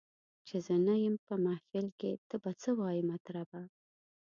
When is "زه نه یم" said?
0.65-1.15